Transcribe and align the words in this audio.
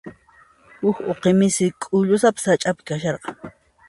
Huk 0.79 0.97
uqi 1.11 1.31
michi 1.41 1.67
k'ullusapa 1.83 2.39
sach'api 2.47 2.85
kasharqan. 2.93 3.35